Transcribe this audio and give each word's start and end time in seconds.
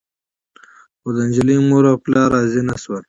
خو 0.99 1.09
د 1.15 1.17
نجلۍ 1.27 1.57
مور 1.67 1.83
او 1.91 1.97
پلار 2.03 2.27
راضي 2.35 2.61
نه 2.69 2.75
شول. 2.81 2.99